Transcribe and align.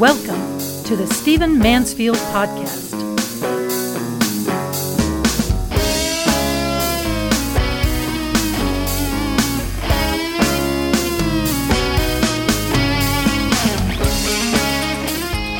Welcome 0.00 0.58
to 0.84 0.96
the 0.96 1.06
Stephen 1.06 1.58
Mansfield 1.58 2.16
Podcast. 2.16 2.88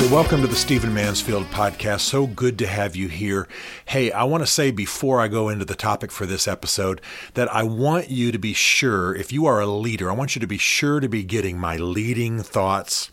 welcome 0.09 0.41
to 0.41 0.47
the 0.47 0.55
Stephen 0.55 0.93
Mansfield 0.93 1.45
podcast. 1.51 2.01
So 2.01 2.27
good 2.27 2.57
to 2.59 2.67
have 2.67 2.97
you 2.97 3.07
here. 3.07 3.47
Hey, 3.85 4.11
I 4.11 4.23
want 4.23 4.41
to 4.41 4.47
say 4.47 4.71
before 4.71 5.21
I 5.21 5.29
go 5.29 5.47
into 5.49 5.63
the 5.63 5.75
topic 5.75 6.11
for 6.11 6.25
this 6.25 6.47
episode 6.47 6.99
that 7.35 7.53
I 7.53 7.63
want 7.63 8.09
you 8.09 8.31
to 8.33 8.39
be 8.39 8.53
sure, 8.53 9.15
if 9.15 9.31
you 9.31 9.45
are 9.45 9.61
a 9.61 9.67
leader, 9.67 10.09
I 10.09 10.15
want 10.15 10.35
you 10.35 10.41
to 10.41 10.47
be 10.47 10.57
sure 10.57 10.99
to 10.99 11.07
be 11.07 11.23
getting 11.23 11.57
my 11.57 11.77
leading 11.77 12.41
thoughts 12.41 13.09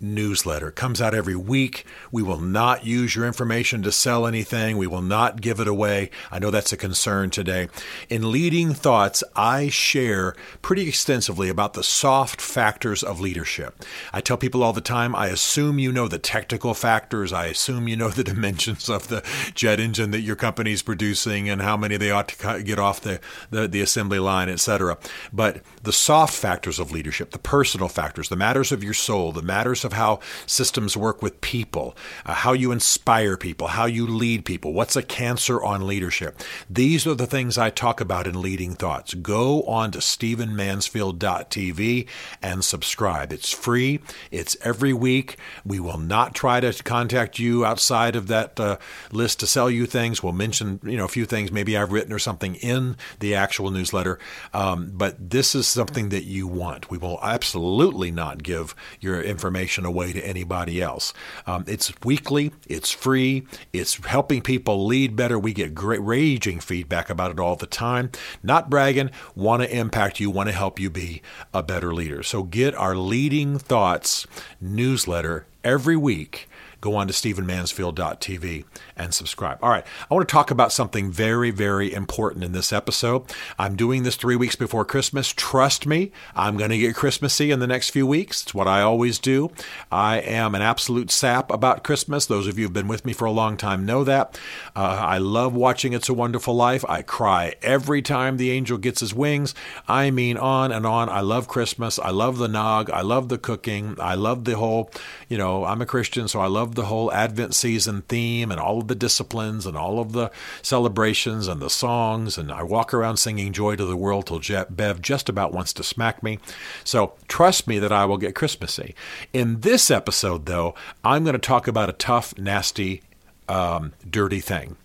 newsletter. 0.00 0.68
It 0.68 0.76
comes 0.76 1.00
out 1.00 1.14
every 1.14 1.36
week. 1.36 1.84
We 2.10 2.22
will 2.22 2.40
not 2.40 2.86
use 2.86 3.14
your 3.16 3.26
information 3.26 3.82
to 3.82 3.92
sell 3.92 4.26
anything. 4.26 4.76
We 4.76 4.86
will 4.86 5.02
not 5.02 5.40
give 5.40 5.60
it 5.60 5.68
away. 5.68 6.10
I 6.30 6.38
know 6.38 6.50
that's 6.50 6.72
a 6.72 6.76
concern 6.76 7.30
today. 7.30 7.68
In 8.08 8.30
Leading 8.30 8.74
Thoughts, 8.74 9.24
I 9.34 9.68
share 9.68 10.34
pretty 10.62 10.88
extensively 10.88 11.48
about 11.48 11.74
the 11.74 11.82
soft 11.82 12.40
factors 12.40 13.02
of 13.02 13.20
leadership. 13.20 13.84
I 14.12 14.20
tell 14.20 14.36
people 14.36 14.62
all 14.62 14.72
the 14.72 14.80
time, 14.80 15.14
I 15.14 15.28
assume 15.28 15.78
you 15.78 15.92
know 15.92 16.08
the 16.08 16.18
technical 16.18 16.74
factors. 16.74 17.32
I 17.32 17.46
assume 17.46 17.88
you 17.88 17.96
know 17.96 18.10
the 18.10 18.24
dimensions 18.28 18.88
of 18.88 19.08
the 19.08 19.24
jet 19.54 19.80
engine 19.80 20.10
that 20.12 20.20
your 20.20 20.36
company 20.36 20.72
is 20.72 20.82
producing 20.82 21.48
and 21.48 21.62
how 21.62 21.76
many 21.76 21.96
they 21.96 22.10
ought 22.10 22.28
to 22.28 22.62
get 22.62 22.78
off 22.78 23.00
the, 23.00 23.20
the, 23.50 23.66
the 23.66 23.80
assembly 23.80 24.18
line, 24.18 24.48
etc. 24.48 24.98
But 25.32 25.62
the 25.82 25.92
soft 25.92 26.34
factors 26.34 26.78
of 26.78 26.92
leadership, 26.92 27.30
the 27.30 27.38
personal 27.38 27.88
factors, 27.88 28.28
the 28.28 28.36
matters 28.36 28.72
of 28.72 28.84
your 28.84 28.94
soul, 28.94 29.32
the 29.32 29.42
matters 29.42 29.84
of 29.84 29.87
how 29.92 30.20
systems 30.46 30.96
work 30.96 31.22
with 31.22 31.40
people, 31.40 31.96
uh, 32.26 32.34
how 32.34 32.52
you 32.52 32.72
inspire 32.72 33.36
people, 33.36 33.68
how 33.68 33.86
you 33.86 34.06
lead 34.06 34.44
people, 34.44 34.72
what's 34.72 34.96
a 34.96 35.02
cancer 35.02 35.62
on 35.62 35.86
leadership. 35.86 36.40
These 36.68 37.06
are 37.06 37.14
the 37.14 37.26
things 37.26 37.58
I 37.58 37.70
talk 37.70 38.00
about 38.00 38.26
in 38.26 38.40
Leading 38.40 38.74
Thoughts. 38.74 39.14
Go 39.14 39.62
on 39.64 39.90
to 39.92 39.98
StephenMansfield.tv 39.98 42.08
and 42.42 42.64
subscribe. 42.64 43.32
It's 43.32 43.52
free. 43.52 44.00
It's 44.30 44.56
every 44.62 44.92
week. 44.92 45.36
We 45.64 45.80
will 45.80 45.98
not 45.98 46.34
try 46.34 46.60
to 46.60 46.72
contact 46.82 47.38
you 47.38 47.64
outside 47.64 48.16
of 48.16 48.28
that 48.28 48.58
uh, 48.60 48.78
list 49.12 49.40
to 49.40 49.46
sell 49.46 49.70
you 49.70 49.86
things. 49.86 50.22
We'll 50.22 50.32
mention, 50.32 50.80
you 50.82 50.96
know, 50.96 51.04
a 51.04 51.08
few 51.08 51.24
things 51.24 51.52
maybe 51.52 51.76
I've 51.76 51.92
written 51.92 52.12
or 52.12 52.18
something 52.18 52.56
in 52.56 52.96
the 53.20 53.34
actual 53.34 53.70
newsletter. 53.70 54.18
Um, 54.52 54.92
but 54.94 55.30
this 55.30 55.54
is 55.54 55.66
something 55.66 56.08
that 56.10 56.24
you 56.24 56.46
want. 56.46 56.90
We 56.90 56.98
will 56.98 57.18
absolutely 57.22 58.10
not 58.10 58.42
give 58.42 58.74
your 59.00 59.20
information 59.20 59.77
away 59.84 60.12
to 60.12 60.26
anybody 60.26 60.80
else. 60.82 61.12
Um, 61.46 61.64
it's 61.66 61.92
weekly, 62.04 62.52
it's 62.66 62.90
free, 62.90 63.46
it's 63.72 64.04
helping 64.04 64.42
people 64.42 64.86
lead 64.86 65.16
better. 65.16 65.38
We 65.38 65.52
get 65.52 65.74
great 65.74 66.02
raging 66.02 66.60
feedback 66.60 67.10
about 67.10 67.30
it 67.30 67.40
all 67.40 67.56
the 67.56 67.66
time. 67.66 68.10
Not 68.42 68.70
bragging, 68.70 69.10
want 69.34 69.62
to 69.62 69.74
impact 69.74 70.20
you, 70.20 70.30
want 70.30 70.48
to 70.48 70.54
help 70.54 70.78
you 70.78 70.90
be 70.90 71.22
a 71.52 71.62
better 71.62 71.94
leader. 71.94 72.22
So 72.22 72.42
get 72.42 72.74
our 72.74 72.96
Leading 72.96 73.58
Thoughts 73.58 74.26
newsletter 74.60 75.46
every 75.64 75.96
week 75.96 76.48
go 76.80 76.94
on 76.94 77.06
to 77.08 77.12
StephenMansfield.tv 77.12 78.64
and 78.96 79.14
subscribe. 79.14 79.58
All 79.62 79.70
right, 79.70 79.84
I 80.10 80.14
want 80.14 80.28
to 80.28 80.32
talk 80.32 80.50
about 80.50 80.72
something 80.72 81.10
very, 81.10 81.50
very 81.50 81.92
important 81.92 82.44
in 82.44 82.52
this 82.52 82.72
episode. 82.72 83.24
I'm 83.58 83.76
doing 83.76 84.02
this 84.02 84.16
three 84.16 84.36
weeks 84.36 84.56
before 84.56 84.84
Christmas. 84.84 85.32
Trust 85.32 85.86
me, 85.86 86.12
I'm 86.34 86.56
going 86.56 86.70
to 86.70 86.78
get 86.78 86.94
Christmassy 86.94 87.50
in 87.50 87.60
the 87.60 87.66
next 87.66 87.90
few 87.90 88.06
weeks. 88.06 88.42
It's 88.42 88.54
what 88.54 88.68
I 88.68 88.82
always 88.82 89.18
do. 89.18 89.50
I 89.90 90.18
am 90.18 90.54
an 90.54 90.62
absolute 90.62 91.10
sap 91.10 91.50
about 91.50 91.84
Christmas. 91.84 92.26
Those 92.26 92.46
of 92.46 92.58
you 92.58 92.64
who've 92.64 92.72
been 92.72 92.88
with 92.88 93.04
me 93.04 93.12
for 93.12 93.24
a 93.24 93.32
long 93.32 93.56
time 93.56 93.84
know 93.84 94.04
that. 94.04 94.38
Uh, 94.76 94.98
I 95.00 95.18
love 95.18 95.54
watching 95.54 95.92
It's 95.92 96.08
a 96.08 96.14
Wonderful 96.14 96.54
Life. 96.54 96.84
I 96.88 97.02
cry 97.02 97.54
every 97.62 98.02
time 98.02 98.36
the 98.36 98.50
angel 98.50 98.78
gets 98.78 99.00
his 99.00 99.14
wings. 99.14 99.54
I 99.86 100.10
mean, 100.10 100.36
on 100.36 100.72
and 100.72 100.86
on. 100.86 101.08
I 101.08 101.20
love 101.20 101.48
Christmas. 101.48 101.98
I 101.98 102.10
love 102.10 102.38
the 102.38 102.48
nog. 102.48 102.90
I 102.90 103.02
love 103.02 103.28
the 103.28 103.38
cooking. 103.38 103.96
I 104.00 104.14
love 104.14 104.44
the 104.44 104.56
whole, 104.56 104.90
you 105.28 105.38
know, 105.38 105.64
I'm 105.64 105.82
a 105.82 105.86
Christian, 105.86 106.28
so 106.28 106.40
I 106.40 106.46
love 106.46 106.67
love 106.68 106.74
the 106.74 106.84
whole 106.84 107.10
Advent 107.12 107.54
season 107.54 108.02
theme 108.02 108.50
and 108.50 108.60
all 108.60 108.78
of 108.78 108.88
the 108.88 108.94
disciplines 108.94 109.64
and 109.64 109.74
all 109.74 109.98
of 109.98 110.12
the 110.12 110.30
celebrations 110.60 111.48
and 111.48 111.62
the 111.62 111.70
songs. 111.70 112.36
And 112.36 112.52
I 112.52 112.62
walk 112.62 112.92
around 112.92 113.16
singing 113.16 113.54
Joy 113.54 113.76
to 113.76 113.86
the 113.86 113.96
World 113.96 114.26
till 114.26 114.66
Bev 114.68 115.00
just 115.00 115.30
about 115.30 115.54
wants 115.54 115.72
to 115.74 115.82
smack 115.82 116.22
me. 116.22 116.38
So 116.84 117.14
trust 117.26 117.66
me 117.66 117.78
that 117.78 117.90
I 117.90 118.04
will 118.04 118.18
get 118.18 118.34
Christmassy. 118.34 118.94
In 119.32 119.60
this 119.60 119.90
episode, 119.90 120.44
though, 120.44 120.74
I'm 121.02 121.24
going 121.24 121.32
to 121.32 121.38
talk 121.38 121.68
about 121.68 121.88
a 121.88 121.94
tough, 121.94 122.36
nasty, 122.36 123.00
um, 123.48 123.92
dirty 124.08 124.40
thing. 124.40 124.76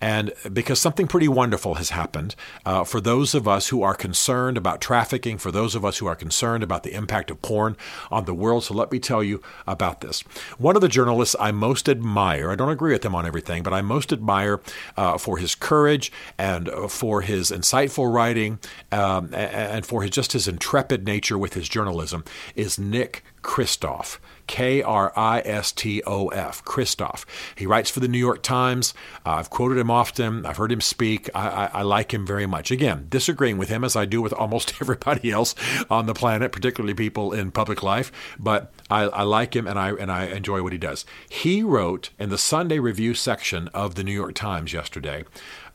And 0.00 0.32
because 0.52 0.80
something 0.80 1.06
pretty 1.06 1.28
wonderful 1.28 1.74
has 1.74 1.90
happened 1.90 2.34
uh, 2.64 2.84
for 2.84 3.00
those 3.00 3.34
of 3.34 3.46
us 3.46 3.68
who 3.68 3.82
are 3.82 3.94
concerned 3.94 4.56
about 4.56 4.80
trafficking, 4.80 5.38
for 5.38 5.52
those 5.52 5.74
of 5.74 5.84
us 5.84 5.98
who 5.98 6.06
are 6.06 6.16
concerned 6.16 6.62
about 6.62 6.82
the 6.82 6.94
impact 6.94 7.30
of 7.30 7.42
porn 7.42 7.76
on 8.10 8.24
the 8.24 8.34
world. 8.34 8.64
So 8.64 8.74
let 8.74 8.90
me 8.90 8.98
tell 8.98 9.22
you 9.22 9.42
about 9.66 10.00
this. 10.00 10.22
One 10.58 10.76
of 10.76 10.82
the 10.82 10.88
journalists 10.88 11.36
I 11.38 11.50
most 11.52 11.88
admire, 11.88 12.50
I 12.50 12.54
don't 12.54 12.70
agree 12.70 12.92
with 12.92 13.04
him 13.04 13.14
on 13.14 13.26
everything, 13.26 13.62
but 13.62 13.74
I 13.74 13.82
most 13.82 14.12
admire 14.12 14.60
uh, 14.96 15.18
for 15.18 15.38
his 15.38 15.54
courage 15.54 16.10
and 16.38 16.68
for 16.88 17.20
his 17.20 17.50
insightful 17.50 18.12
writing 18.12 18.58
um, 18.92 19.34
and 19.34 19.84
for 19.84 20.02
his, 20.02 20.10
just 20.10 20.32
his 20.32 20.48
intrepid 20.48 21.04
nature 21.06 21.36
with 21.36 21.54
his 21.54 21.68
journalism, 21.68 22.24
is 22.54 22.78
Nick 22.78 23.22
Kristof. 23.42 24.18
K 24.50 24.82
R 24.82 25.12
I 25.14 25.42
S 25.44 25.70
T 25.70 26.02
O 26.08 26.26
F, 26.28 26.64
Kristof. 26.64 27.24
He 27.54 27.66
writes 27.66 27.88
for 27.88 28.00
the 28.00 28.08
New 28.08 28.18
York 28.18 28.42
Times. 28.42 28.94
Uh, 29.24 29.34
I've 29.34 29.48
quoted 29.48 29.78
him 29.78 29.92
often. 29.92 30.44
I've 30.44 30.56
heard 30.56 30.72
him 30.72 30.80
speak. 30.80 31.30
I, 31.36 31.48
I, 31.48 31.66
I, 31.66 31.82
like 31.82 32.12
him 32.12 32.26
very 32.26 32.46
much. 32.46 32.72
Again, 32.72 33.06
disagreeing 33.08 33.58
with 33.58 33.68
him 33.68 33.84
as 33.84 33.94
I 33.94 34.06
do 34.06 34.20
with 34.20 34.32
almost 34.32 34.74
everybody 34.80 35.30
else 35.30 35.54
on 35.88 36.06
the 36.06 36.14
planet, 36.14 36.50
particularly 36.50 36.94
people 36.94 37.32
in 37.32 37.52
public 37.52 37.84
life. 37.84 38.10
But 38.40 38.72
I, 38.90 39.02
I 39.02 39.22
like 39.22 39.54
him 39.54 39.68
and 39.68 39.78
I 39.78 39.92
and 39.92 40.10
I 40.10 40.24
enjoy 40.24 40.64
what 40.64 40.72
he 40.72 40.78
does. 40.78 41.06
He 41.28 41.62
wrote 41.62 42.10
in 42.18 42.30
the 42.30 42.36
Sunday 42.36 42.80
Review 42.80 43.14
section 43.14 43.68
of 43.68 43.94
the 43.94 44.02
New 44.02 44.12
York 44.12 44.34
Times 44.34 44.72
yesterday. 44.72 45.24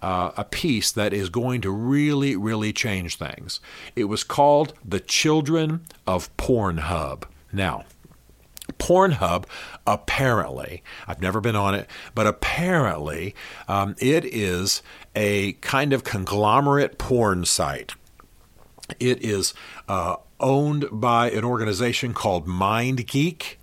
Uh, 0.02 0.32
a 0.36 0.44
piece 0.44 0.92
that 0.92 1.14
is 1.14 1.30
going 1.30 1.62
to 1.62 1.72
really, 1.72 2.36
really 2.36 2.74
change 2.74 3.16
things. 3.16 3.62
It 3.96 4.04
was 4.04 4.26
called 4.26 4.74
The 4.84 5.00
Children 5.00 5.86
of 6.06 6.36
Pornhub. 6.36 7.24
Now, 7.56 7.86
Pornhub, 8.78 9.46
apparently, 9.88 10.84
I've 11.08 11.22
never 11.22 11.40
been 11.40 11.56
on 11.56 11.74
it, 11.74 11.88
but 12.14 12.28
apparently 12.28 13.34
um, 13.68 13.96
it 14.00 14.26
is 14.26 14.82
a 15.16 15.54
kind 15.54 15.94
of 15.94 16.04
conglomerate 16.04 16.98
porn 16.98 17.46
site. 17.46 17.94
It 19.00 19.24
is 19.24 19.54
uh, 19.88 20.18
owned 20.40 20.86
by 20.92 21.32
an 21.32 21.44
organization 21.44 22.14
called 22.14 22.48
MindGeek. 22.48 23.56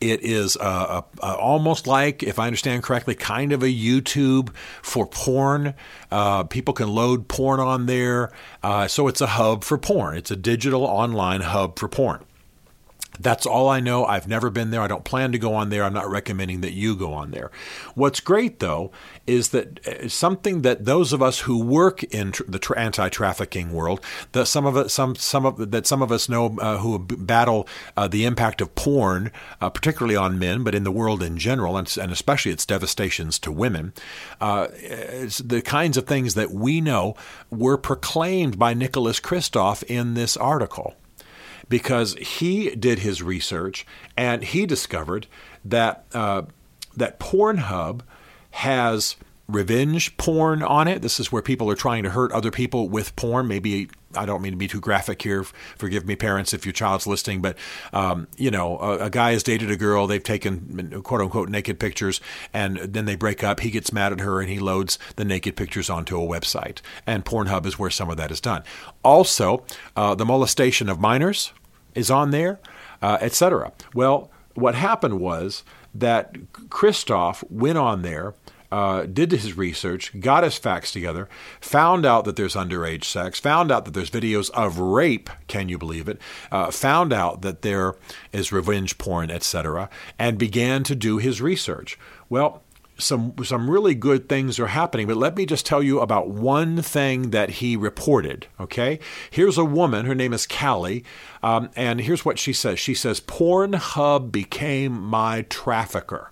It 0.00 0.22
is 0.22 0.58
uh, 0.58 1.02
almost 1.22 1.86
like, 1.86 2.22
if 2.22 2.38
I 2.38 2.46
understand 2.46 2.82
correctly, 2.82 3.14
kind 3.14 3.52
of 3.52 3.62
a 3.62 3.68
YouTube 3.68 4.54
for 4.82 5.06
porn. 5.06 5.74
Uh, 6.10 6.44
people 6.44 6.74
can 6.74 6.88
load 6.88 7.28
porn 7.28 7.60
on 7.60 7.86
there. 7.86 8.30
Uh, 8.62 8.88
so 8.88 9.08
it's 9.08 9.22
a 9.22 9.26
hub 9.26 9.64
for 9.64 9.78
porn. 9.78 10.16
It's 10.16 10.30
a 10.30 10.36
digital 10.36 10.84
online 10.84 11.40
hub 11.40 11.78
for 11.78 11.88
porn. 11.88 12.25
That's 13.20 13.46
all 13.46 13.68
I 13.68 13.80
know. 13.80 14.04
I've 14.04 14.28
never 14.28 14.50
been 14.50 14.70
there. 14.70 14.80
I 14.80 14.86
don't 14.86 15.04
plan 15.04 15.32
to 15.32 15.38
go 15.38 15.54
on 15.54 15.70
there. 15.70 15.84
I'm 15.84 15.92
not 15.92 16.10
recommending 16.10 16.60
that 16.60 16.72
you 16.72 16.96
go 16.96 17.12
on 17.12 17.30
there. 17.30 17.50
What's 17.94 18.20
great, 18.20 18.58
though, 18.58 18.90
is 19.26 19.50
that 19.50 19.86
uh, 19.86 20.08
something 20.08 20.62
that 20.62 20.84
those 20.84 21.12
of 21.12 21.22
us 21.22 21.40
who 21.40 21.62
work 21.62 22.02
in 22.04 22.32
tr- 22.32 22.44
the 22.48 22.58
tra- 22.58 22.78
anti-trafficking 22.78 23.72
world, 23.72 24.00
that 24.32 24.46
some 24.46 24.66
of 24.66 24.76
it, 24.76 24.90
some 24.90 25.16
some 25.16 25.46
of 25.46 25.70
that 25.70 25.86
some 25.86 26.02
of 26.02 26.12
us 26.12 26.28
know 26.28 26.56
uh, 26.60 26.78
who 26.78 26.98
battle 26.98 27.68
uh, 27.96 28.08
the 28.08 28.24
impact 28.24 28.60
of 28.60 28.74
porn, 28.74 29.30
uh, 29.60 29.70
particularly 29.70 30.16
on 30.16 30.38
men, 30.38 30.62
but 30.62 30.74
in 30.74 30.84
the 30.84 30.92
world 30.92 31.22
in 31.22 31.38
general, 31.38 31.76
and, 31.76 31.96
and 31.98 32.12
especially 32.12 32.52
its 32.52 32.66
devastations 32.66 33.38
to 33.38 33.50
women. 33.50 33.92
Uh, 34.40 34.68
the 34.68 35.62
kinds 35.64 35.96
of 35.96 36.06
things 36.06 36.34
that 36.34 36.50
we 36.50 36.80
know 36.80 37.14
were 37.50 37.76
proclaimed 37.76 38.58
by 38.58 38.74
Nicholas 38.74 39.20
Kristof 39.20 39.82
in 39.84 40.14
this 40.14 40.36
article 40.36 40.94
because 41.68 42.14
he 42.14 42.70
did 42.70 43.00
his 43.00 43.22
research 43.22 43.86
and 44.16 44.42
he 44.44 44.66
discovered 44.66 45.26
that 45.64 46.04
uh, 46.14 46.42
that 46.96 47.18
Pornhub 47.18 48.00
has 48.52 49.16
revenge 49.48 50.16
porn 50.16 50.62
on 50.62 50.88
it. 50.88 51.02
This 51.02 51.20
is 51.20 51.30
where 51.30 51.42
people 51.42 51.70
are 51.70 51.76
trying 51.76 52.02
to 52.04 52.10
hurt 52.10 52.32
other 52.32 52.50
people 52.50 52.88
with 52.88 53.14
porn. 53.16 53.46
Maybe 53.46 53.88
I 54.16 54.26
don't 54.26 54.42
mean 54.42 54.52
to 54.52 54.56
be 54.56 54.68
too 54.68 54.80
graphic 54.80 55.22
here. 55.22 55.44
Forgive 55.76 56.06
me, 56.06 56.16
parents, 56.16 56.52
if 56.52 56.64
your 56.64 56.72
child's 56.72 57.06
listening. 57.06 57.42
But 57.42 57.56
um, 57.92 58.28
you 58.36 58.50
know, 58.50 58.78
a, 58.78 59.06
a, 59.06 59.10
guy 59.10 59.32
has 59.32 59.42
dated 59.42 59.70
a 59.70 59.76
girl. 59.76 60.06
They've 60.06 60.22
taken 60.22 61.02
quote 61.02 61.20
unquote 61.20 61.48
naked 61.48 61.78
pictures, 61.78 62.20
and 62.52 62.78
then 62.78 63.04
they 63.04 63.16
break 63.16 63.44
up. 63.44 63.60
He 63.60 63.70
gets 63.70 63.92
mad 63.92 64.12
at 64.12 64.20
her, 64.20 64.40
and 64.40 64.50
he 64.50 64.58
loads 64.58 64.98
the 65.16 65.24
naked 65.24 65.56
pictures 65.56 65.90
onto 65.90 66.20
a 66.20 66.26
website. 66.26 66.80
And 67.06 67.24
Pornhub 67.24 67.66
is 67.66 67.78
where 67.78 67.90
some 67.90 68.10
of 68.10 68.16
that 68.16 68.30
is 68.30 68.40
done. 68.40 68.62
Also, 69.02 69.64
uh, 69.94 70.14
the 70.14 70.24
molestation 70.24 70.88
of 70.88 71.00
minors 71.00 71.52
is 71.94 72.10
on 72.10 72.30
there, 72.30 72.60
uh, 73.02 73.18
etc. 73.20 73.72
Well, 73.94 74.30
what 74.54 74.74
happened 74.74 75.20
was 75.20 75.64
that 75.94 76.34
Kristof 76.68 77.44
went 77.50 77.78
on 77.78 78.02
there 78.02 78.34
uh, 78.70 79.02
did 79.06 79.32
his 79.32 79.56
research, 79.56 80.18
got 80.20 80.44
his 80.44 80.56
facts 80.56 80.92
together, 80.92 81.28
found 81.60 82.04
out 82.04 82.24
that 82.24 82.36
there's 82.36 82.54
underage 82.54 83.04
sex, 83.04 83.38
found 83.38 83.70
out 83.70 83.84
that 83.84 83.94
there's 83.94 84.10
videos 84.10 84.50
of 84.50 84.78
rape, 84.78 85.30
can 85.46 85.68
you 85.68 85.78
believe 85.78 86.08
it? 86.08 86.20
Uh, 86.50 86.70
found 86.70 87.12
out 87.12 87.42
that 87.42 87.62
there 87.62 87.94
is 88.32 88.52
revenge 88.52 88.98
porn, 88.98 89.30
etc., 89.30 89.88
and 90.18 90.38
began 90.38 90.82
to 90.84 90.94
do 90.94 91.18
his 91.18 91.40
research. 91.40 91.98
Well, 92.28 92.62
some 92.98 93.34
some 93.44 93.70
really 93.70 93.94
good 93.94 94.28
things 94.28 94.58
are 94.58 94.68
happening, 94.68 95.06
but 95.06 95.16
let 95.16 95.36
me 95.36 95.46
just 95.46 95.66
tell 95.66 95.82
you 95.82 96.00
about 96.00 96.28
one 96.28 96.80
thing 96.82 97.30
that 97.30 97.50
he 97.50 97.76
reported. 97.76 98.46
Okay, 98.58 98.98
here's 99.30 99.58
a 99.58 99.64
woman. 99.64 100.06
Her 100.06 100.14
name 100.14 100.32
is 100.32 100.46
Callie, 100.46 101.04
um, 101.42 101.70
and 101.76 102.00
here's 102.00 102.24
what 102.24 102.38
she 102.38 102.52
says. 102.52 102.78
She 102.78 102.94
says, 102.94 103.20
"Pornhub 103.20 104.32
became 104.32 105.00
my 105.00 105.42
trafficker." 105.42 106.30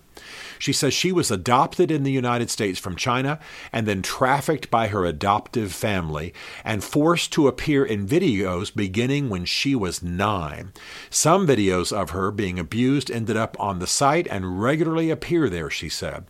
She 0.59 0.73
says 0.73 0.95
she 0.95 1.13
was 1.13 1.31
adopted 1.31 1.91
in 1.91 2.03
the 2.03 2.13
United 2.13 2.51
States 2.51 2.79
from 2.79 2.97
China 2.97 3.39
and 3.73 3.87
then 3.87 4.03
trafficked 4.03 4.71
by 4.71 4.89
her 4.89 5.05
adoptive 5.05 5.73
family 5.73 6.33
and 6.65 6.83
forced 6.83 7.33
to 7.33 7.49
appear 7.49 7.85
in 7.85 8.07
videos 8.07 8.75
beginning 8.75 9.29
when 9.29 9.45
she 9.45 9.75
was 9.75 10.03
nine. 10.03 10.73
Some 11.11 11.47
videos 11.47 11.93
of 11.93 12.11
her 12.11 12.31
being 12.31 12.59
abused 12.59 13.11
ended 13.11 13.37
up 13.37 13.57
on 13.61 13.79
the 13.79 13.87
site 13.87 14.27
and 14.29 14.61
regularly 14.61 15.11
appear 15.11 15.49
there, 15.49 15.71
she 15.71 15.89
said. 15.89 16.25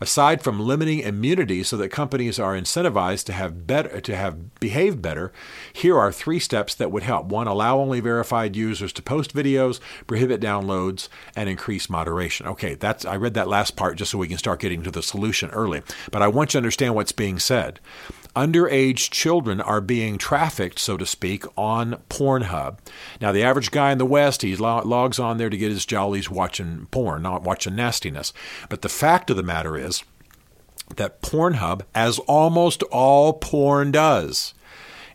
Aside 0.00 0.42
from 0.42 0.60
limiting 0.60 1.00
immunity 1.00 1.62
so 1.62 1.76
that 1.76 1.90
companies 1.90 2.38
are 2.38 2.54
incentivized 2.54 3.24
to 3.26 3.32
have 3.32 3.66
better 3.66 4.00
to 4.00 4.16
have 4.16 4.58
behaved 4.60 5.02
better, 5.02 5.32
here 5.72 5.98
are 5.98 6.12
three 6.12 6.38
steps 6.38 6.74
that 6.74 6.90
would 6.90 7.02
help. 7.02 7.26
One, 7.26 7.46
allow 7.46 7.78
only 7.78 8.00
verified 8.00 8.56
users 8.56 8.92
to 8.94 9.02
post 9.02 9.34
videos, 9.34 9.80
prohibit 10.06 10.40
downloads, 10.40 11.08
and 11.36 11.48
increase 11.48 11.90
moderation. 11.90 12.46
Okay, 12.46 12.74
that's 12.74 13.04
I 13.04 13.16
read 13.16 13.34
that 13.34 13.48
last 13.48 13.69
part 13.70 13.96
just 13.96 14.10
so 14.10 14.18
we 14.18 14.28
can 14.28 14.38
start 14.38 14.60
getting 14.60 14.82
to 14.82 14.90
the 14.90 15.02
solution 15.02 15.50
early. 15.50 15.82
But 16.10 16.22
I 16.22 16.28
want 16.28 16.50
you 16.50 16.52
to 16.52 16.58
understand 16.58 16.94
what's 16.94 17.12
being 17.12 17.38
said. 17.38 17.80
Underage 18.36 19.10
children 19.10 19.60
are 19.60 19.80
being 19.80 20.16
trafficked, 20.16 20.78
so 20.78 20.96
to 20.96 21.04
speak, 21.04 21.44
on 21.58 22.00
Pornhub. 22.08 22.78
Now, 23.20 23.32
the 23.32 23.42
average 23.42 23.72
guy 23.72 23.90
in 23.90 23.98
the 23.98 24.06
West, 24.06 24.42
he 24.42 24.54
logs 24.54 25.18
on 25.18 25.38
there 25.38 25.50
to 25.50 25.56
get 25.56 25.72
his 25.72 25.84
jollies 25.84 26.30
watching 26.30 26.86
porn, 26.90 27.22
not 27.22 27.42
watching 27.42 27.74
nastiness. 27.74 28.32
But 28.68 28.82
the 28.82 28.88
fact 28.88 29.30
of 29.30 29.36
the 29.36 29.42
matter 29.42 29.76
is 29.76 30.04
that 30.96 31.22
Pornhub, 31.22 31.82
as 31.94 32.18
almost 32.20 32.82
all 32.84 33.32
porn 33.32 33.90
does, 33.90 34.54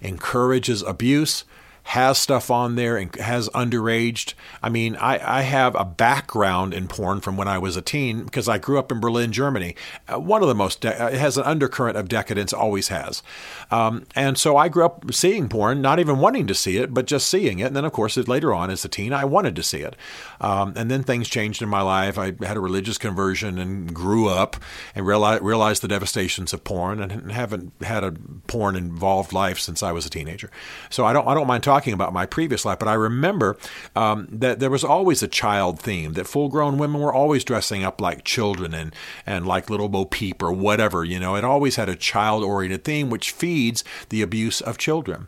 encourages 0.02 0.82
abuse, 0.82 1.46
has 1.86 2.18
stuff 2.18 2.50
on 2.50 2.76
there 2.76 2.98
and 2.98 3.16
has 3.18 3.48
underaged. 3.50 4.34
I 4.64 4.70
mean, 4.70 4.96
I, 4.96 5.40
I 5.40 5.42
have 5.44 5.76
a 5.76 5.86
background 5.86 6.74
in 6.74 6.88
porn 6.88 7.22
from 7.22 7.38
when 7.38 7.48
I 7.48 7.60
was 7.60 7.78
a 7.78 7.82
teen 7.82 8.26
because 8.26 8.50
I 8.50 8.58
grew 8.58 8.80
up 8.80 8.92
in 8.92 9.00
Berlin, 9.00 9.32
Germany. 9.32 9.76
Uh, 10.08 10.20
one 10.20 10.42
of 10.42 10.48
the 10.48 10.56
most, 10.56 10.82
de- 10.82 11.04
uh, 11.04 11.10
it 11.10 11.20
has 11.20 11.38
an 11.38 11.44
undercurrent 11.44 11.96
of 11.96 12.10
decadence, 12.10 12.54
always 12.54 12.88
has. 12.88 13.22
Um, 13.70 14.08
and 14.16 14.36
so 14.36 14.58
I 14.58 14.68
grew 14.68 14.84
up 14.84 15.14
seeing 15.14 15.48
porn, 15.48 15.80
not 15.80 16.00
even 16.00 16.18
wanting 16.18 16.48
to 16.48 16.56
see 16.56 16.78
it, 16.78 16.92
but 16.92 17.06
just 17.06 17.30
seeing 17.30 17.60
it. 17.60 17.68
And 17.68 17.76
then, 17.76 17.86
of 17.86 17.94
course, 17.94 18.18
later 18.18 18.52
on 18.52 18.72
as 18.72 18.84
a 18.84 18.90
teen, 18.90 19.14
I 19.14 19.24
wanted 19.24 19.56
to 19.56 19.64
see 19.64 19.82
it. 19.82 19.96
Um, 20.42 20.74
and 20.76 20.90
then 20.90 21.04
things 21.04 21.30
changed 21.30 21.62
in 21.62 21.70
my 21.70 21.82
life. 21.82 22.18
I 22.18 22.34
had 22.42 22.58
a 22.58 22.62
religious 22.62 22.98
conversion 22.98 23.60
and 23.60 23.94
grew 23.94 24.28
up 24.28 24.58
and 24.96 25.06
realized, 25.06 25.44
realized 25.44 25.84
the 25.84 25.88
devastations 25.88 26.52
of 26.52 26.64
porn 26.64 27.00
and 27.00 27.32
haven't 27.32 27.74
had 27.84 28.04
a 28.04 28.14
porn 28.48 28.76
involved 28.76 29.34
life 29.34 29.60
since 29.60 29.84
I 29.84 29.92
was 29.92 30.08
a 30.08 30.10
teenager. 30.10 30.50
So 30.90 31.06
I 31.06 31.14
don't, 31.14 31.28
I 31.28 31.36
don't 31.36 31.46
mind 31.46 31.62
talking 31.62 31.75
talking 31.76 31.94
about 31.94 32.14
my 32.14 32.26
previous 32.26 32.64
life, 32.64 32.80
but 32.80 32.88
I 32.88 32.94
remember 32.94 33.58
um, 33.98 34.28
that 34.32 34.60
there 34.60 34.70
was 34.70 34.86
always 34.86 35.22
a 35.22 35.28
child 35.28 35.78
theme, 35.78 36.14
that 36.14 36.26
full 36.26 36.48
grown 36.48 36.78
women 36.78 37.02
were 37.02 37.14
always 37.14 37.44
dressing 37.44 37.84
up 37.84 38.00
like 38.00 38.24
children 38.24 38.74
and, 38.74 38.96
and 39.26 39.46
like 39.46 39.70
little 39.70 39.90
Bo 39.90 40.06
Peep 40.06 40.42
or 40.42 40.54
whatever. 40.54 41.04
You 41.04 41.20
know, 41.20 41.36
it 41.36 41.44
always 41.44 41.76
had 41.76 41.90
a 41.90 41.96
child 41.96 42.46
oriented 42.46 42.86
theme, 42.86 43.10
which 43.10 43.32
feeds 43.32 43.84
the 44.08 44.22
abuse 44.22 44.62
of 44.62 44.78
children. 44.78 45.28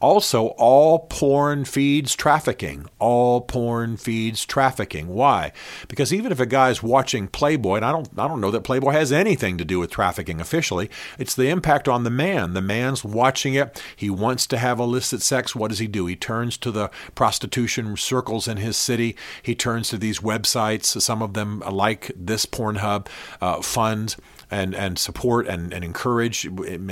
Also, 0.00 0.48
all 0.58 0.98
porn 0.98 1.64
feeds 1.64 2.14
trafficking. 2.14 2.86
All 2.98 3.40
porn 3.40 3.96
feeds 3.96 4.44
trafficking. 4.44 5.08
Why? 5.08 5.52
Because 5.88 6.12
even 6.12 6.32
if 6.32 6.38
a 6.38 6.44
guy's 6.44 6.82
watching 6.82 7.28
Playboy, 7.28 7.76
and 7.76 7.84
I 7.84 7.92
don't, 7.92 8.08
I 8.18 8.28
don't 8.28 8.40
know 8.40 8.50
that 8.50 8.62
Playboy 8.62 8.90
has 8.90 9.10
anything 9.10 9.56
to 9.56 9.64
do 9.64 9.78
with 9.78 9.90
trafficking 9.90 10.40
officially, 10.40 10.90
it's 11.18 11.34
the 11.34 11.48
impact 11.48 11.88
on 11.88 12.04
the 12.04 12.10
man. 12.10 12.52
The 12.52 12.60
man's 12.60 13.04
watching 13.04 13.54
it. 13.54 13.82
He 13.96 14.10
wants 14.10 14.46
to 14.48 14.58
have 14.58 14.78
illicit 14.78 15.22
sex. 15.22 15.56
What 15.56 15.68
does 15.68 15.78
he 15.78 15.86
do? 15.86 16.04
He 16.06 16.16
turns 16.16 16.58
to 16.58 16.70
the 16.70 16.90
prostitution 17.14 17.96
circles 17.96 18.46
in 18.46 18.58
his 18.58 18.76
city. 18.76 19.16
He 19.42 19.54
turns 19.54 19.88
to 19.88 19.98
these 19.98 20.20
websites, 20.20 21.00
some 21.00 21.22
of 21.22 21.32
them 21.32 21.60
like 21.60 22.12
this 22.14 22.44
Pornhub, 22.44 23.06
uh, 23.40 23.62
fund 23.62 24.16
and, 24.50 24.74
and 24.74 24.98
support 24.98 25.46
and, 25.46 25.72
and 25.72 25.84
encourage, 25.84 26.48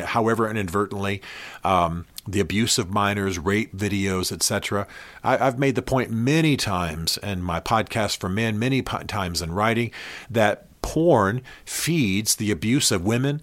however 0.07 0.49
inadvertently. 0.49 1.23
Um, 1.63 2.07
the 2.27 2.41
abuse 2.41 2.79
of 2.79 2.91
minors, 2.91 3.39
rape 3.39 3.77
videos, 3.77 4.33
etc. 4.33 4.87
I've 5.23 5.59
made 5.59 5.75
the 5.75 5.83
point 5.83 6.11
many 6.11 6.57
times 6.57 7.19
in 7.19 7.43
my 7.43 7.61
podcast 7.61 8.19
for 8.19 8.29
men, 8.29 8.59
many 8.59 8.83
times 8.83 9.43
in 9.43 9.53
writing, 9.53 9.91
that 10.31 10.67
porn 10.95 11.43
feeds 11.65 12.37
the 12.37 12.53
abuse 12.53 12.93
of 12.93 13.05
women, 13.05 13.43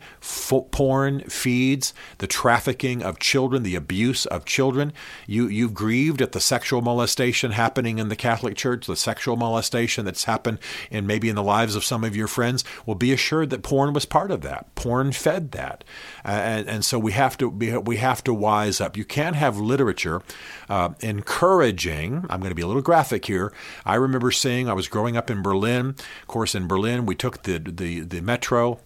porn 0.71 1.19
feeds 1.23 1.93
the 2.19 2.25
trafficking 2.25 3.03
of 3.03 3.19
children, 3.19 3.63
the 3.63 3.75
abuse 3.75 4.25
of 4.27 4.45
children. 4.45 4.93
You, 5.27 5.47
you've 5.47 5.73
grieved 5.73 6.21
at 6.21 6.31
the 6.31 6.39
sexual 6.39 6.81
molestation 6.81 7.51
happening 7.51 7.99
in 7.99 8.07
the 8.07 8.15
Catholic 8.15 8.55
Church, 8.55 8.87
the 8.87 8.95
sexual 8.95 9.35
molestation 9.35 10.05
that's 10.05 10.23
happened 10.23 10.59
in 10.89 11.05
maybe 11.05 11.27
in 11.27 11.35
the 11.35 11.43
lives 11.43 11.75
of 11.75 11.83
some 11.83 12.05
of 12.05 12.15
your 12.15 12.29
friends. 12.29 12.63
Well, 12.85 12.95
be 12.95 13.11
assured 13.11 13.49
that 13.49 13.63
porn 13.63 13.91
was 13.91 14.05
part 14.05 14.31
of 14.31 14.39
that. 14.43 14.73
Porn 14.75 15.11
fed 15.11 15.51
that. 15.51 15.83
Uh, 16.23 16.29
and, 16.29 16.69
and 16.69 16.85
so 16.85 16.97
we 16.97 17.11
have 17.11 17.37
to 17.39 17.51
be, 17.51 17.75
we 17.75 17.97
have 17.97 18.23
to 18.23 18.33
wise 18.33 18.79
up. 18.79 18.95
You 18.95 19.03
can't 19.03 19.35
have 19.35 19.57
literature 19.57 20.21
uh, 20.69 20.91
encouraging. 21.01 22.25
I'm 22.29 22.39
going 22.39 22.51
to 22.51 22.55
be 22.55 22.61
a 22.61 22.67
little 22.67 22.81
graphic 22.81 23.25
here. 23.25 23.51
I 23.85 23.95
remember 23.95 24.31
seeing 24.31 24.69
I 24.69 24.73
was 24.73 24.87
growing 24.87 25.17
up 25.17 25.29
in 25.29 25.41
Berlin. 25.41 25.95
Of 26.21 26.27
course, 26.27 26.55
in 26.55 26.65
Berlin 26.65 27.05
we 27.05 27.13
took 27.13 27.40
the 27.43 27.59
the, 27.59 28.01
the 28.01 28.21
metro 28.21 28.79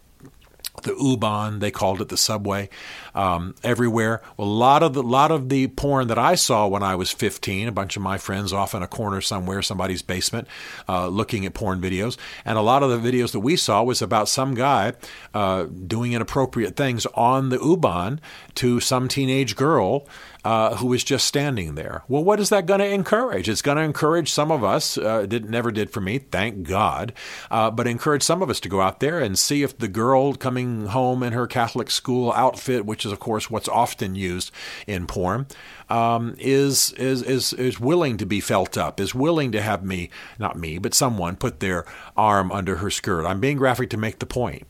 the 0.84 0.96
U-Bahn, 1.00 1.60
they 1.60 1.72
called 1.72 2.02
it 2.02 2.10
the 2.10 2.18
subway, 2.18 2.70
um, 3.14 3.56
everywhere. 3.64 4.22
Well, 4.38 4.48
a 4.48 4.50
lot 4.50 4.84
of 4.84 4.94
the 4.94 5.04
lot 5.04 5.32
of 5.32 5.50
the 5.50 5.68
porn 5.68 6.08
that 6.08 6.18
I 6.20 6.36
saw 6.36 6.68
when 6.68 6.84
I 6.84 6.96
was 6.96 7.12
15, 7.12 7.68
a 7.68 7.72
bunch 7.72 7.96
of 7.96 8.02
my 8.02 8.18
friends 8.18 8.54
off 8.54 8.74
in 8.74 8.84
a 8.84 8.88
corner 8.88 9.22
somewhere, 9.22 9.62
somebody's 9.62 10.02
basement, 10.02 10.48
uh, 10.88 11.08
looking 11.08 11.46
at 11.46 11.54
porn 11.54 11.82
videos, 11.82 12.18
and 12.44 12.58
a 12.58 12.62
lot 12.62 12.84
of 12.84 12.90
the 12.90 13.12
videos 13.12 13.32
that 13.32 13.40
we 13.40 13.56
saw 13.56 13.84
was 13.84 14.02
about 14.02 14.30
some 14.30 14.54
guy 14.54 14.94
uh, 15.34 15.64
doing 15.64 16.14
inappropriate 16.14 16.76
things 16.76 17.06
on 17.16 17.50
the 17.50 17.58
U-Bahn 17.58 18.20
to 18.56 18.80
some 18.80 19.08
teenage 19.08 19.56
girl 19.56 20.08
uh, 20.46 20.76
who 20.76 20.88
was 20.88 21.04
just 21.04 21.26
standing 21.26 21.74
there. 21.74 22.04
Well, 22.08 22.24
what 22.24 22.40
is 22.40 22.50
that 22.50 22.68
going 22.68 22.80
to 22.80 22.88
encourage? 22.88 23.50
It's 23.50 23.64
going 23.64 23.78
to 23.78 23.84
encourage 23.84 24.32
some 24.32 24.52
of 24.52 24.64
us. 24.64 24.96
Uh, 24.96 25.26
it 25.30 25.50
never 25.50 25.72
did 25.72 25.90
for 25.90 26.02
me, 26.02 26.20
thank 26.20 26.68
God, 26.68 27.14
uh, 27.50 27.72
but 27.72 27.88
encourage 27.88 28.22
some 28.22 28.44
of 28.44 28.50
us 28.52 28.60
to 28.60 28.70
go 28.70 28.80
out 28.80 29.00
there 29.00 29.20
and 29.20 29.40
see 29.40 29.64
if 29.64 29.76
the 29.76 29.88
girl 29.88 30.36
coming 30.36 30.86
home 30.86 31.24
in 31.24 31.34
her 31.34 31.48
Catholic 31.48 31.90
school 31.90 32.32
outfit, 32.34 32.86
which 32.86 33.08
is 33.08 33.12
of 33.12 33.20
course 33.20 33.50
what's 33.50 33.68
often 33.68 34.14
used 34.14 34.52
in 34.86 35.08
porn, 35.08 35.48
um, 35.90 36.36
is 36.38 36.92
is 36.94 37.24
is 37.24 37.52
is 37.54 37.80
willing 37.80 38.18
to 38.18 38.26
be 38.28 38.40
felt 38.40 38.78
up, 38.78 39.00
is 39.00 39.16
willing 39.16 39.52
to 39.52 39.62
have 39.62 39.84
me, 39.84 40.12
not 40.38 40.56
me, 40.60 40.78
but 40.78 40.94
someone 40.94 41.36
put 41.36 41.60
their 41.60 41.86
arm 42.16 42.52
under 42.52 42.76
her 42.78 42.92
skirt. 42.92 43.26
I'm 43.26 43.40
being 43.40 43.58
graphic 43.58 43.90
to 43.90 43.98
make 43.98 44.20
the 44.20 44.28
point. 44.28 44.68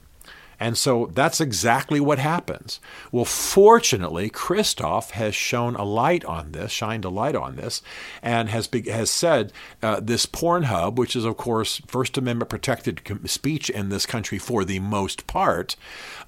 And 0.60 0.78
so 0.78 1.10
that's 1.14 1.42
exactly 1.42 2.00
what 2.00 2.20
happens. 2.20 2.80
Well, 3.12 3.26
fortunately, 3.26 4.30
Kristof 4.30 5.12
has 5.12 5.36
shown 5.36 5.76
a 5.76 5.84
light 5.84 6.24
on 6.26 6.52
this, 6.52 6.72
shined 6.72 7.06
a 7.06 7.10
light 7.10 7.36
on 7.36 7.56
this, 7.56 7.82
and 8.22 8.50
has 8.50 8.68
be, 8.68 8.90
has 8.90 9.10
said 9.10 9.52
uh, 9.82 10.00
this 10.00 10.26
Pornhub, 10.26 10.96
which 10.96 11.16
is 11.16 11.26
of 11.26 11.38
course 11.38 11.82
First 11.88 12.18
Amendment 12.18 12.50
protected 12.50 13.02
speech 13.26 13.70
in 13.70 13.90
this 13.90 14.06
country 14.06 14.38
for 14.38 14.64
the 14.64 14.80
most 14.80 15.28
part, 15.28 15.76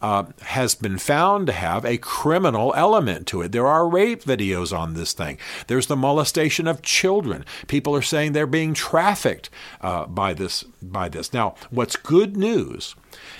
uh, 0.01 0.25
has 0.43 0.75
been 0.75 0.98
found 0.98 1.48
to 1.48 1.53
have 1.53 1.86
a 1.86 1.98
criminal 1.98 2.74
element 2.75 3.27
to 3.27 3.41
it. 3.41 3.51
There 3.51 3.67
are 3.67 3.88
rape 3.88 4.24
videos 4.24 4.77
on 4.77 4.93
this 4.93 5.13
thing. 5.13 5.38
There's 5.67 5.88
the 5.88 5.96
molestation 5.96 6.67
of 6.67 6.81
children. 6.81 7.46
People 7.67 7.96
are 7.96 8.01
saying 8.01 8.34
they're 8.34 8.48
being 8.48 8.74
trafficked 8.74 9.50
uh, 9.81 10.05
by 10.05 10.34
this 10.34 10.63
by 10.81 11.10
this. 11.10 11.34
Now, 11.34 11.55
what's 11.69 11.96
good 11.96 12.38
news 12.38 12.96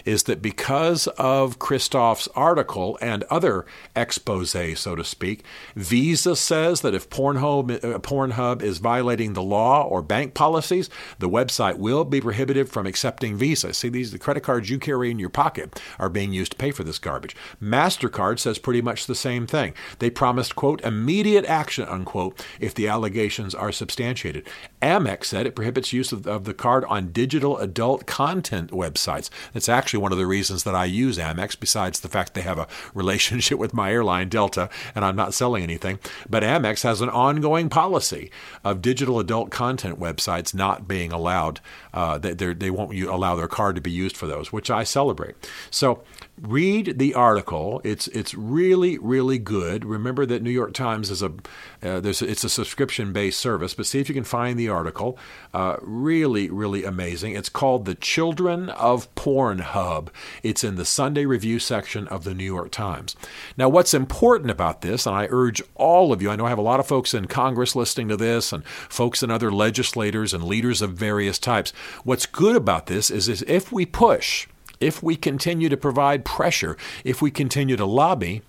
is 0.06 0.24
that 0.24 0.42
because 0.42 0.87
of 0.88 1.60
Kristof's 1.60 2.28
article 2.36 2.98
and 3.02 3.24
other 3.24 3.66
expose, 3.96 4.56
so 4.76 4.96
to 4.96 5.04
speak, 5.04 5.44
Visa 5.76 6.36
says 6.36 6.82
that 6.82 6.96
if 6.96 7.10
Pornhub, 7.10 7.84
uh, 7.84 8.00
Pornhub 8.00 8.62
is 8.62 8.78
violating 8.78 9.34
the 9.34 9.44
law 9.44 9.84
or 9.84 10.02
bank 10.02 10.34
policies, 10.34 10.90
the 11.20 11.30
website 11.30 11.78
will 11.78 12.06
be 12.06 12.22
prohibited 12.22 12.70
from 12.70 12.88
accepting 12.88 13.36
Visa. 13.36 13.74
See, 13.74 13.90
these 13.90 14.12
the 14.12 14.20
credit 14.20 14.44
cards 14.44 14.70
you 14.70 14.80
carry 14.80 15.12
in 15.12 15.20
your 15.20 15.30
pocket 15.30 15.82
are 16.00 16.10
being 16.10 16.32
used 16.32 16.54
to 16.54 16.58
pay 16.58 16.72
for 16.72 16.84
this 16.84 17.00
garbage. 17.00 17.36
MasterCard 17.62 18.40
says 18.40 18.58
pretty 18.58 18.82
much 18.82 19.06
the 19.06 19.16
same 19.16 19.46
thing. 19.46 19.74
They 20.00 20.10
promised, 20.10 20.56
quote, 20.56 20.82
immediate 20.82 21.46
action, 21.46 21.88
unquote, 21.88 22.46
if 22.60 22.74
the 22.74 22.88
allegations 22.88 23.54
are 23.54 23.72
substantiated. 23.72 24.48
Amex 24.82 25.26
said 25.26 25.48
it 25.48 25.56
prohibits 25.56 25.92
use 25.92 26.12
of, 26.12 26.28
of, 26.28 26.46
the 26.46 26.54
card 26.54 26.86
on 26.86 27.12
digital 27.12 27.58
adult 27.58 28.06
content 28.06 28.70
websites. 28.72 29.30
That's 29.54 29.70
actually 29.70 30.00
one 30.00 30.12
of 30.12 30.20
the 30.20 30.28
reasons 30.28 30.64
that 30.66 30.76
I 30.76 30.86
use 30.86 31.18
Amex, 31.18 31.60
besides 31.60 32.00
the 32.00 32.10
fact 32.10 32.34
they 32.34 32.42
have 32.42 32.60
a 32.60 32.68
relationship 32.94 33.58
with 33.58 33.74
my 33.74 33.92
airline, 33.92 34.30
Delta, 34.30 34.70
and 34.94 35.04
I'm 35.04 35.16
not 35.16 35.34
selling 35.34 35.64
anything. 35.64 36.00
But 36.30 36.44
Amex 36.44 36.84
has 36.84 37.02
an 37.02 37.10
ongoing 37.10 37.70
policy 37.70 38.30
of 38.64 38.82
digital 38.82 39.20
adult 39.20 39.50
content 39.50 40.00
websites 40.00 40.54
not 40.54 40.88
being 40.88 41.12
allowed. 41.12 41.60
Uh, 41.94 42.20
they, 42.20 42.34
they 42.34 42.70
won't 42.70 42.94
allow 42.98 43.36
their 43.36 43.48
card 43.48 43.76
to 43.76 43.82
be 43.82 43.92
used 43.92 44.16
for 44.16 44.28
those, 44.28 44.54
which 44.54 44.70
I 44.70 44.84
celebrate. 44.84 45.36
So 45.72 46.04
read 46.42 47.00
the 47.00 47.14
article. 47.14 47.82
It's 47.84 48.08
it's 48.10 48.34
really 48.34 48.98
really 48.98 49.40
good. 49.40 49.84
Remember 49.86 50.26
that 50.26 50.42
New 50.42 50.52
York 50.52 50.74
Times 50.74 51.10
is 51.10 51.22
a 51.22 51.34
uh, 51.82 52.00
there's 52.00 52.22
it's 52.22 52.44
a 52.44 52.50
subscription 52.50 53.12
based 53.12 53.40
service, 53.40 53.74
but 53.74 53.86
see 53.86 54.00
if 54.00 54.10
you 54.10 54.16
can 54.16 54.24
find 54.24 54.60
the 54.60 54.70
article. 54.70 55.18
Uh, 55.54 55.78
really 55.82 56.50
really 56.50 56.84
amazing. 56.84 57.34
It's 57.34 57.50
called 57.50 57.86
"The 57.86 57.96
Children 57.96 58.70
of 58.70 59.14
Pornhub." 59.16 60.10
It's 60.44 60.64
in 60.64 60.76
the 60.76 60.86
Sunday 60.86 61.26
Review 61.26 61.60
section 61.60 62.08
of 62.08 62.24
the 62.24 62.36
New 62.36 62.46
York 62.46 62.72
Times. 62.72 63.16
Now, 63.58 63.70
what's 63.70 63.94
important 63.94 64.52
about 64.52 64.82
this, 64.82 65.06
and 65.06 65.16
I 65.16 65.28
urge 65.30 65.62
all 65.76 66.14
of 66.14 66.22
you. 66.22 66.30
I 66.30 66.36
know 66.36 66.46
I 66.46 66.50
have 66.50 66.58
a 66.58 66.62
lot 66.62 66.80
of 66.80 66.88
folks 66.88 67.14
in 67.14 67.26
Congress 67.26 67.76
listening 67.76 68.10
to 68.10 68.18
this, 68.18 68.54
and 68.54 68.66
folks 68.66 69.24
and 69.24 69.32
other 69.32 69.52
legislators 69.52 70.34
and 70.34 70.44
leaders 70.44 70.82
of 70.82 70.92
various 70.94 71.40
types. 71.40 71.72
What's 72.04 72.26
good 72.26 72.56
about 72.56 72.86
this 72.86 73.10
is, 73.10 73.28
is 73.28 73.44
if 73.48 73.72
we 73.72 73.86
push 73.86 74.48
if 74.80 75.02
we 75.02 75.16
continue 75.16 75.70
to 75.70 75.78
provide 75.78 76.26
pressure, 76.26 76.78
if 77.04 77.22
we 77.22 77.32
continue 77.32 77.76
to 77.76 77.86
lobby, 77.86 78.42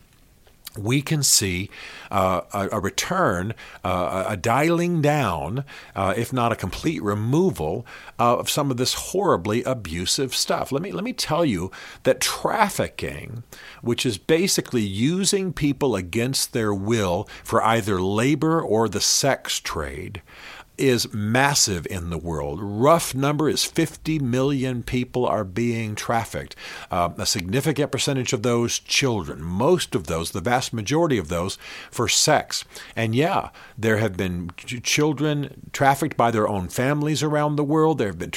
we 0.78 1.02
can 1.02 1.22
see 1.22 1.70
uh, 2.10 2.42
a, 2.52 2.68
a, 2.72 2.80
return, 2.80 3.54
uh, 3.84 4.24
a 4.28 4.36
dialing 4.36 5.02
down, 5.02 5.64
uh, 5.94 6.14
if 6.16 6.32
not 6.32 6.52
a 6.52 6.56
complete 6.56 7.02
removal 7.02 7.84
of 8.18 8.48
some 8.48 8.70
of 8.70 8.76
this 8.76 8.94
horribly 8.94 9.62
abusive 9.64 10.34
stuff. 10.34 10.72
Let 10.72 10.82
me 10.82 10.92
let 10.92 11.04
me 11.04 11.12
tell 11.12 11.44
you 11.44 11.70
that 12.04 12.20
trafficking, 12.20 13.42
which 13.82 14.06
is 14.06 14.18
basically 14.18 14.82
using 14.82 15.52
people 15.52 15.96
against 15.96 16.52
their 16.52 16.72
will 16.72 17.28
for 17.42 17.62
either 17.62 18.00
labor 18.00 18.60
or 18.60 18.88
the 18.88 19.00
sex 19.00 19.60
trade, 19.60 20.22
is 20.78 21.12
massive 21.12 21.86
in 21.90 22.10
the 22.10 22.18
world. 22.18 22.60
Rough 22.62 23.14
number 23.14 23.48
is 23.48 23.64
50 23.64 24.18
million 24.20 24.82
people 24.82 25.26
are 25.26 25.44
being 25.44 25.94
trafficked. 25.94 26.54
Uh, 26.90 27.10
a 27.18 27.26
significant 27.26 27.90
percentage 27.90 28.32
of 28.32 28.42
those 28.42 28.78
children, 28.78 29.42
most 29.42 29.94
of 29.94 30.06
those, 30.06 30.30
the 30.30 30.40
vast 30.40 30.72
majority 30.72 31.18
of 31.18 31.28
those, 31.28 31.58
for 31.90 32.08
sex. 32.08 32.64
And 32.94 33.14
yeah, 33.14 33.50
there 33.76 33.96
have 33.96 34.16
been 34.16 34.50
ch- 34.56 34.82
children 34.82 35.70
trafficked 35.72 36.16
by 36.16 36.30
their 36.30 36.48
own 36.48 36.68
families 36.68 37.22
around 37.22 37.56
the 37.56 37.64
world. 37.64 37.98
There 37.98 38.08
have 38.08 38.18
been 38.18 38.30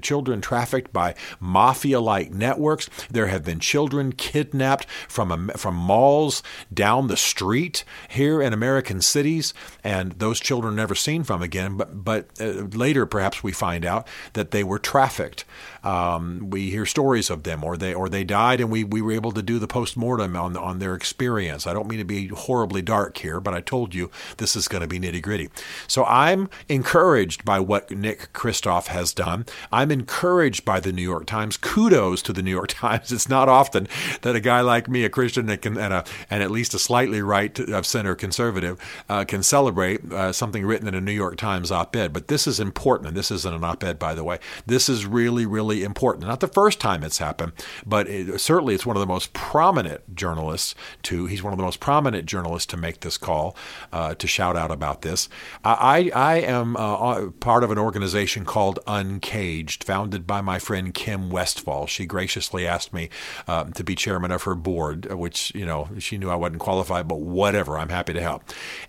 children 0.00 0.40
trafficked 0.40 0.92
by 0.92 1.14
mafia-like 1.40 2.30
networks. 2.30 2.88
There 3.10 3.26
have 3.26 3.44
been 3.44 3.60
children 3.60 4.12
kidnapped 4.12 4.86
from 5.08 5.32
a, 5.32 5.52
from 5.54 5.74
malls 5.74 6.42
down 6.72 7.08
the 7.08 7.16
street 7.16 7.84
here 8.08 8.40
in 8.40 8.52
American 8.52 9.00
cities, 9.00 9.52
and 9.82 10.12
those 10.12 10.38
children 10.38 10.76
never 10.76 10.94
seen 10.94 11.24
from 11.24 11.42
again 11.42 11.63
but 11.70 12.04
but 12.04 12.28
uh, 12.40 12.66
later 12.72 13.06
perhaps 13.06 13.42
we 13.42 13.52
find 13.52 13.84
out 13.84 14.06
that 14.34 14.50
they 14.50 14.64
were 14.64 14.78
trafficked. 14.78 15.44
Um, 15.82 16.48
we 16.48 16.70
hear 16.70 16.86
stories 16.86 17.28
of 17.28 17.42
them, 17.42 17.62
or 17.62 17.76
they 17.76 17.92
or 17.92 18.08
they 18.08 18.24
died, 18.24 18.60
and 18.60 18.70
we, 18.70 18.84
we 18.84 19.02
were 19.02 19.12
able 19.12 19.32
to 19.32 19.42
do 19.42 19.58
the 19.58 19.66
post 19.66 19.96
mortem 19.96 20.34
on 20.36 20.56
on 20.56 20.78
their 20.78 20.94
experience. 20.94 21.66
I 21.66 21.72
don't 21.72 21.88
mean 21.88 21.98
to 21.98 22.04
be 22.04 22.28
horribly 22.28 22.82
dark 22.82 23.18
here, 23.18 23.40
but 23.40 23.54
I 23.54 23.60
told 23.60 23.94
you 23.94 24.10
this 24.38 24.56
is 24.56 24.66
going 24.66 24.80
to 24.80 24.88
be 24.88 24.98
nitty 24.98 25.22
gritty. 25.22 25.50
So 25.86 26.04
I'm 26.04 26.48
encouraged 26.68 27.44
by 27.44 27.60
what 27.60 27.90
Nick 27.90 28.32
Kristof 28.32 28.86
has 28.86 29.12
done. 29.12 29.46
I'm 29.70 29.90
encouraged 29.90 30.64
by 30.64 30.80
the 30.80 30.92
New 30.92 31.02
York 31.02 31.26
Times. 31.26 31.56
Kudos 31.56 32.22
to 32.22 32.32
the 32.32 32.42
New 32.42 32.50
York 32.50 32.68
Times. 32.68 33.12
It's 33.12 33.28
not 33.28 33.48
often 33.48 33.86
that 34.22 34.34
a 34.34 34.40
guy 34.40 34.60
like 34.60 34.88
me, 34.88 35.04
a 35.04 35.10
Christian 35.10 35.48
and, 35.48 35.64
and, 35.64 35.78
a, 35.78 36.04
and 36.30 36.42
at 36.42 36.50
least 36.50 36.74
a 36.74 36.78
slightly 36.78 37.22
right 37.22 37.58
of 37.58 37.86
center 37.86 38.14
conservative, 38.14 38.80
uh, 39.08 39.24
can 39.24 39.42
celebrate 39.42 40.12
uh, 40.12 40.32
something 40.32 40.64
written 40.64 40.88
in 40.88 40.94
a 40.94 41.00
New 41.00 41.12
York 41.12 41.36
Times 41.36 41.53
Times 41.54 41.70
op 41.70 41.94
ed, 41.94 42.12
but 42.12 42.26
this 42.26 42.48
is 42.48 42.58
important. 42.58 43.06
And 43.08 43.16
this 43.16 43.30
isn't 43.30 43.54
an 43.54 43.62
op 43.62 43.84
ed, 43.84 43.96
by 43.96 44.12
the 44.12 44.24
way. 44.24 44.38
This 44.66 44.88
is 44.88 45.06
really, 45.06 45.46
really 45.46 45.84
important. 45.84 46.26
Not 46.26 46.40
the 46.40 46.48
first 46.48 46.80
time 46.80 47.04
it's 47.04 47.18
happened, 47.18 47.52
but 47.86 48.08
it, 48.08 48.40
certainly 48.40 48.74
it's 48.74 48.84
one 48.84 48.96
of 48.96 49.00
the 49.00 49.06
most 49.06 49.32
prominent 49.34 50.16
journalists 50.16 50.74
to, 51.04 51.26
he's 51.26 51.44
one 51.44 51.52
of 51.52 51.58
the 51.58 51.64
most 51.64 51.78
prominent 51.78 52.26
journalists 52.26 52.66
to 52.66 52.76
make 52.76 53.00
this 53.00 53.16
call, 53.16 53.56
uh, 53.92 54.14
to 54.16 54.26
shout 54.26 54.56
out 54.56 54.72
about 54.72 55.02
this. 55.02 55.28
I, 55.64 56.10
I 56.12 56.36
am 56.38 56.76
uh, 56.76 57.30
part 57.38 57.62
of 57.62 57.70
an 57.70 57.78
organization 57.78 58.44
called 58.44 58.80
Uncaged, 58.88 59.84
founded 59.84 60.26
by 60.26 60.40
my 60.40 60.58
friend 60.58 60.92
Kim 60.92 61.30
Westfall. 61.30 61.86
She 61.86 62.04
graciously 62.04 62.66
asked 62.66 62.92
me 62.92 63.10
uh, 63.46 63.64
to 63.64 63.84
be 63.84 63.94
chairman 63.94 64.32
of 64.32 64.42
her 64.42 64.56
board, 64.56 65.12
which, 65.12 65.54
you 65.54 65.66
know, 65.66 65.88
she 66.00 66.18
knew 66.18 66.30
I 66.30 66.34
wasn't 66.34 66.60
qualified, 66.60 67.06
but 67.06 67.20
whatever, 67.20 67.78
I'm 67.78 67.90
happy 67.90 68.12
to 68.12 68.20
help. 68.20 68.42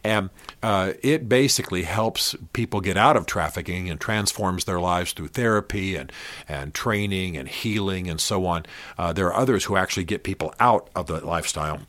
And 0.04 0.32
uh, 0.64 0.94
it 1.04 1.30
basically 1.30 1.84
helps 1.84 2.34
people 2.56 2.82
get 2.82 2.98
out 2.98 3.18
of 3.18 3.28
trafficking 3.28 3.90
and 3.90 4.00
transforms 4.00 4.64
their 4.64 4.80
lives 4.80 5.12
through 5.12 5.28
therapy 5.28 5.96
and, 5.96 6.12
and 6.48 6.74
training 6.74 7.38
and 7.38 7.50
healing 7.50 8.10
and 8.10 8.20
so 8.20 8.48
on. 8.48 8.66
Uh, 8.98 9.14
there 9.14 9.28
are 9.28 9.36
others 9.36 9.66
who 9.66 9.76
actually 9.76 10.06
get 10.06 10.24
people 10.24 10.56
out 10.60 10.90
of 10.96 11.06
the 11.06 11.24
lifestyle 11.24 11.82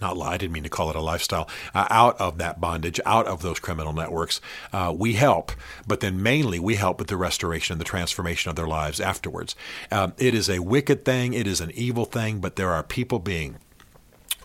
not 0.00 0.16
lie, 0.16 0.34
I 0.34 0.36
didn't 0.36 0.52
mean 0.52 0.64
to 0.64 0.68
call 0.68 0.90
it 0.90 0.96
a 0.96 1.00
lifestyle, 1.00 1.48
uh, 1.74 1.86
out 1.88 2.20
of 2.20 2.36
that 2.36 2.60
bondage, 2.60 3.00
out 3.06 3.26
of 3.26 3.40
those 3.40 3.58
criminal 3.58 3.94
networks. 3.94 4.42
Uh, 4.70 4.94
we 4.94 5.14
help, 5.14 5.52
but 5.86 6.00
then 6.00 6.22
mainly 6.22 6.58
we 6.58 6.74
help 6.74 6.98
with 6.98 7.08
the 7.08 7.16
restoration 7.16 7.72
and 7.72 7.80
the 7.80 7.84
transformation 7.84 8.50
of 8.50 8.56
their 8.56 8.66
lives 8.66 9.00
afterwards. 9.00 9.56
Um, 9.90 10.12
it 10.18 10.34
is 10.34 10.50
a 10.50 10.58
wicked 10.58 11.06
thing, 11.06 11.32
it 11.32 11.46
is 11.46 11.62
an 11.62 11.70
evil 11.70 12.04
thing, 12.04 12.40
but 12.40 12.56
there 12.56 12.72
are 12.72 12.82
people 12.82 13.20
being 13.20 13.56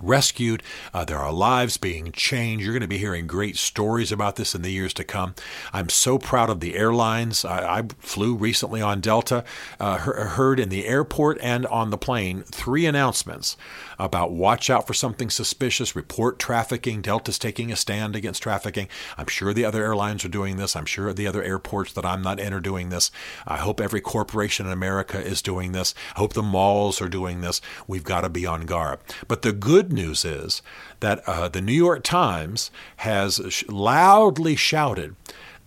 rescued. 0.02 0.64
Uh, 0.94 1.06
there 1.06 1.20
are 1.20 1.32
lives 1.32 1.78
being 1.78 2.12
changed. 2.12 2.64
You're 2.64 2.74
going 2.74 2.82
to 2.82 2.88
be 2.88 2.98
hearing 2.98 3.28
great 3.28 3.58
stories 3.58 4.12
about 4.12 4.36
this 4.36 4.56
in 4.56 4.62
the 4.62 4.72
years 4.72 4.94
to 4.96 5.04
come. 5.04 5.36
I'm 5.74 5.90
so 5.90 6.18
proud 6.18 6.50
of 6.50 6.60
the 6.60 6.76
airlines. 6.76 7.46
I, 7.46 7.80
I 7.80 7.84
flew 8.00 8.36
recently 8.36 8.82
on 8.82 9.02
Delta, 9.02 9.44
uh, 9.80 9.98
heard 9.98 10.60
in 10.60 10.70
the 10.70 10.86
airport 10.86 11.38
and 11.42 11.66
on 11.68 11.90
the 11.90 11.98
plane 11.98 12.44
three 12.44 12.86
announcements 12.86 13.58
about 14.00 14.32
watch 14.32 14.70
out 14.70 14.88
for 14.88 14.94
something 14.94 15.30
suspicious, 15.30 15.96
report 15.96 16.40
trafficking. 16.40 17.02
Delta's 17.02 17.38
taking 17.38 17.72
a 17.72 17.76
stand 17.76 18.16
against 18.16 18.44
trafficking. 18.44 18.88
I'm 19.18 19.28
sure 19.28 19.54
the 19.54 19.66
other 19.66 19.84
airlines 19.84 20.26
are 20.26 20.30
doing 20.30 20.58
this. 20.58 20.76
I'm 20.76 20.86
sure 20.86 21.14
the 21.14 21.28
other 21.28 21.44
airports 21.44 21.94
that 21.94 22.06
I'm 22.06 22.22
not 22.22 22.40
in 22.40 22.54
are 22.54 22.60
doing 22.60 22.90
this. 22.90 23.12
I 23.46 23.58
hope 23.58 23.80
every 23.80 24.02
corporation 24.02 24.66
in 24.66 24.72
America 24.72 25.20
is 25.20 25.42
doing 25.42 25.72
this. 25.72 25.94
I 26.16 26.20
hope 26.20 26.34
the 26.34 26.42
malls 26.44 27.02
are 27.02 27.10
doing 27.10 27.42
this. 27.42 27.62
We've 27.88 28.04
got 28.04 28.22
to 28.22 28.30
be 28.30 28.46
on 28.46 28.66
guard. 28.66 29.00
But 29.28 29.42
the 29.42 29.52
good 29.52 29.91
news 29.92 30.26
is 30.26 30.62
that 31.00 31.22
uh, 31.28 31.48
the 31.48 31.62
New 31.62 31.74
York 31.74 32.04
Times 32.04 32.72
has 32.98 33.42
sh- 33.50 33.64
loudly 33.68 34.56
shouted 34.56 35.16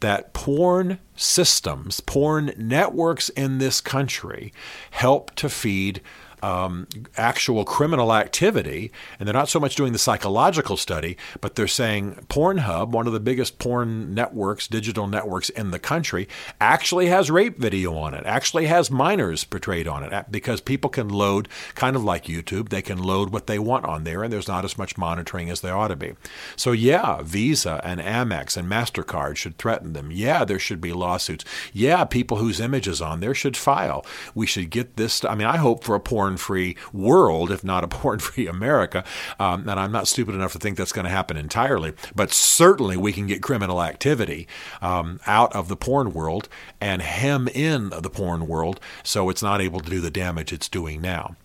that 0.00 0.33
porn 0.33 0.99
systems, 1.16 2.00
porn 2.00 2.52
networks 2.57 3.28
in 3.31 3.59
this 3.59 3.81
country 3.81 4.52
help 4.90 5.35
to 5.37 5.49
feed 5.49 6.00
um, 6.44 6.86
actual 7.16 7.64
criminal 7.64 8.12
activity, 8.12 8.92
and 9.18 9.26
they're 9.26 9.32
not 9.32 9.48
so 9.48 9.58
much 9.58 9.76
doing 9.76 9.94
the 9.94 9.98
psychological 9.98 10.76
study, 10.76 11.16
but 11.40 11.54
they're 11.54 11.66
saying 11.66 12.26
Pornhub, 12.28 12.90
one 12.90 13.06
of 13.06 13.14
the 13.14 13.20
biggest 13.20 13.58
porn 13.58 14.12
networks, 14.12 14.68
digital 14.68 15.06
networks 15.06 15.48
in 15.48 15.70
the 15.70 15.78
country, 15.78 16.28
actually 16.60 17.06
has 17.06 17.30
rape 17.30 17.56
video 17.58 17.96
on 17.96 18.12
it, 18.12 18.26
actually 18.26 18.66
has 18.66 18.90
minors 18.90 19.44
portrayed 19.44 19.88
on 19.88 20.04
it, 20.04 20.26
because 20.30 20.60
people 20.60 20.90
can 20.90 21.08
load, 21.08 21.48
kind 21.74 21.96
of 21.96 22.04
like 22.04 22.24
YouTube, 22.24 22.68
they 22.68 22.82
can 22.82 23.02
load 23.02 23.30
what 23.30 23.46
they 23.46 23.58
want 23.58 23.86
on 23.86 24.04
there, 24.04 24.22
and 24.22 24.30
there's 24.30 24.48
not 24.48 24.66
as 24.66 24.76
much 24.76 24.98
monitoring 24.98 25.48
as 25.48 25.62
there 25.62 25.76
ought 25.76 25.88
to 25.88 25.96
be. 25.96 26.12
So, 26.56 26.72
yeah, 26.72 27.22
Visa 27.22 27.80
and 27.82 28.00
Amex 28.00 28.56
and 28.56 28.68
MasterCard 28.68 29.36
should 29.36 29.56
threaten 29.56 29.94
them. 29.94 30.10
Yeah, 30.10 30.44
there 30.44 30.58
should 30.58 30.80
be 30.80 30.92
lawsuits. 30.92 31.44
Yeah, 31.72 32.04
people 32.04 32.36
whose 32.36 32.60
image 32.60 32.86
is 32.86 33.00
on 33.00 33.20
there 33.20 33.34
should 33.34 33.56
file. 33.56 34.04
We 34.34 34.46
should 34.46 34.68
get 34.68 34.96
this. 34.96 35.24
I 35.24 35.34
mean, 35.34 35.46
I 35.46 35.56
hope 35.56 35.84
for 35.84 35.94
a 35.94 36.00
porn 36.00 36.34
porn 36.35 36.38
free 36.38 36.76
world, 36.93 37.50
if 37.50 37.64
not 37.64 37.85
a 37.85 37.88
porn 37.95 38.19
free 38.19 38.47
America. 38.47 39.05
Um, 39.38 39.69
and 39.69 39.79
I'm 39.79 39.93
not 39.93 40.09
stupid 40.09 40.35
enough 40.35 40.53
to 40.53 40.59
think 40.59 40.76
that's 40.76 40.93
going 40.93 41.05
to 41.05 41.11
happen 41.11 41.37
entirely, 41.37 41.93
but 42.14 42.33
certainly 42.33 42.97
we 42.97 43.12
can 43.12 43.26
get 43.26 43.43
criminal 43.43 43.83
activity 43.83 44.47
um, 44.83 45.21
out 45.26 45.55
of 45.55 45.69
the 45.69 45.76
porn 45.76 46.12
world 46.12 46.49
and 46.81 47.03
hem 47.03 47.49
in 47.49 47.91
the 47.91 48.11
porn 48.11 48.47
world 48.47 48.81
so 49.03 49.31
it's 49.31 49.43
not 49.43 49.61
able 49.61 49.81
to 49.81 49.91
do 49.91 50.00
the 50.00 50.11
damage 50.11 50.53
it's 50.53 50.69
doing 50.69 51.00
now. 51.00 51.37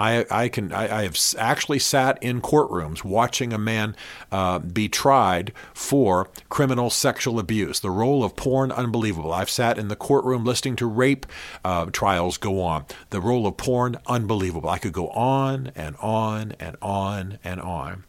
I, 0.00 0.24
I 0.30 0.48
can 0.48 0.72
I, 0.72 1.00
I, 1.00 1.02
have 1.02 1.18
actually 1.36 1.78
sat 1.78 2.22
in 2.22 2.40
courtrooms 2.40 3.04
watching 3.04 3.52
a 3.52 3.58
man 3.58 3.94
uh, 4.32 4.58
be 4.58 4.88
tried 4.88 5.52
for 5.74 6.28
criminal 6.48 6.88
sexual 6.88 7.38
abuse. 7.38 7.80
The 7.80 7.90
role 7.90 8.24
of 8.24 8.34
porn, 8.34 8.72
unbelievable. 8.72 9.32
I've 9.32 9.50
sat 9.50 9.78
in 9.78 9.88
the 9.88 9.96
courtroom 9.96 10.44
listening 10.44 10.76
to 10.76 10.86
rape 10.86 11.26
uh, 11.64 11.86
trials 11.86 12.38
go 12.38 12.62
on. 12.62 12.86
The 13.10 13.20
role 13.20 13.46
of 13.46 13.58
porn, 13.58 13.98
unbelievable. 14.06 14.70
I 14.70 14.78
could 14.78 14.94
go 14.94 15.08
on 15.10 15.70
and 15.76 15.96
on 16.00 16.54
and 16.58 16.76
on 16.80 17.38
and 17.44 17.60
on. 17.60 18.04